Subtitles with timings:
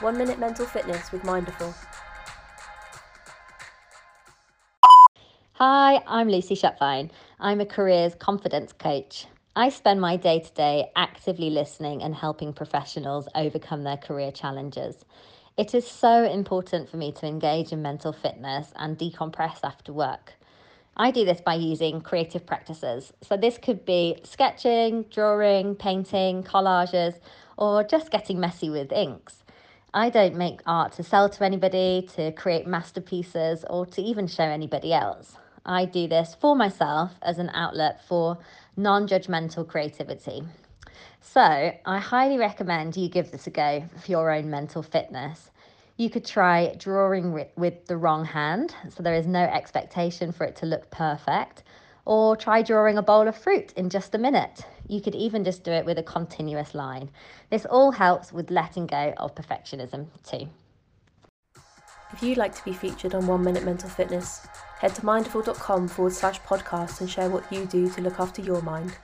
[0.00, 1.72] One Minute Mental Fitness with Mindful.
[5.52, 7.10] Hi, I'm Lucy Shepvine.
[7.38, 9.26] I'm a careers confidence coach.
[9.54, 15.04] I spend my day to day actively listening and helping professionals overcome their career challenges.
[15.56, 20.32] It is so important for me to engage in mental fitness and decompress after work.
[20.96, 23.12] I do this by using creative practices.
[23.22, 27.20] So, this could be sketching, drawing, painting, collages,
[27.56, 29.43] or just getting messy with inks.
[29.96, 34.42] I don't make art to sell to anybody, to create masterpieces, or to even show
[34.42, 35.36] anybody else.
[35.64, 38.38] I do this for myself as an outlet for
[38.76, 40.42] non judgmental creativity.
[41.20, 45.52] So, I highly recommend you give this a go for your own mental fitness.
[45.96, 50.56] You could try drawing with the wrong hand, so there is no expectation for it
[50.56, 51.62] to look perfect,
[52.04, 54.66] or try drawing a bowl of fruit in just a minute.
[54.88, 57.10] You could even just do it with a continuous line.
[57.50, 60.48] This all helps with letting go of perfectionism too.
[62.12, 64.46] If you'd like to be featured on One Minute Mental Fitness,
[64.78, 68.62] head to mindful.com forward slash podcast and share what you do to look after your
[68.62, 68.96] mind.